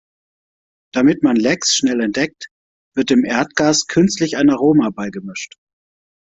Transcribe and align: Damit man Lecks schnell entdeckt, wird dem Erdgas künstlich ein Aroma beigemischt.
Damit 0.95 1.21
man 1.21 1.35
Lecks 1.35 1.75
schnell 1.75 2.01
entdeckt, 2.01 2.49
wird 2.95 3.11
dem 3.11 3.23
Erdgas 3.23 3.85
künstlich 3.85 4.35
ein 4.35 4.49
Aroma 4.49 4.89
beigemischt. 4.89 5.59